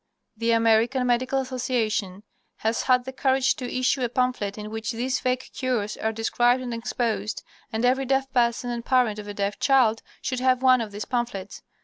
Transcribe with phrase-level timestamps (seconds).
[0.35, 2.23] The American Medical Association
[2.55, 6.63] has had the courage to issue a pamphlet in which these fake cures are described
[6.63, 10.81] and exposed, and every deaf person, and parent of a deaf child, should have one
[10.81, 11.61] of these pamphlets.